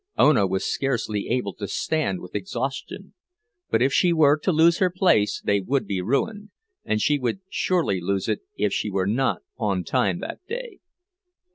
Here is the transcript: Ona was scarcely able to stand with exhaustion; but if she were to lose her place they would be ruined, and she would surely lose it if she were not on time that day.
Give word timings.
Ona 0.17 0.47
was 0.47 0.65
scarcely 0.65 1.27
able 1.27 1.53
to 1.53 1.67
stand 1.67 2.21
with 2.21 2.33
exhaustion; 2.33 3.13
but 3.69 3.83
if 3.83 3.93
she 3.93 4.11
were 4.11 4.35
to 4.39 4.51
lose 4.51 4.79
her 4.79 4.89
place 4.89 5.39
they 5.45 5.59
would 5.59 5.85
be 5.85 6.01
ruined, 6.01 6.49
and 6.83 6.99
she 6.99 7.19
would 7.19 7.41
surely 7.51 8.01
lose 8.01 8.27
it 8.27 8.39
if 8.57 8.73
she 8.73 8.89
were 8.89 9.05
not 9.05 9.43
on 9.59 9.83
time 9.83 10.17
that 10.21 10.39
day. 10.47 10.79